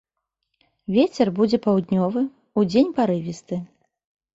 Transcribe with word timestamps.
Вецер 0.95 1.27
будзе 1.41 1.57
паўднёвы, 1.67 2.21
удзень 2.65 2.95
парывісты. 3.01 3.67